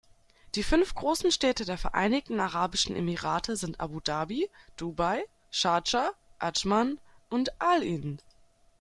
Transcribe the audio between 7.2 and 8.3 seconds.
und Al-Ain.